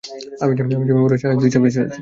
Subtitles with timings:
[0.43, 1.85] আমি যে ভ্যাম্পায়ার হয়েছি আজ দুইশো বছর।